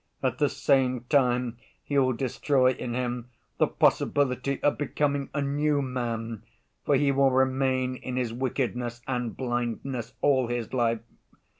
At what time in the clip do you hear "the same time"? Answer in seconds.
0.39-1.59